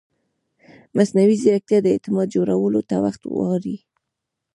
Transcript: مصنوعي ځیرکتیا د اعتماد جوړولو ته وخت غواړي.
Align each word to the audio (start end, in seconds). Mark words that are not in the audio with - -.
مصنوعي 0.97 1.35
ځیرکتیا 1.43 1.79
د 1.81 1.87
اعتماد 1.93 2.27
جوړولو 2.35 2.81
ته 2.89 2.95
وخت 3.05 3.21
غواړي. 3.35 3.75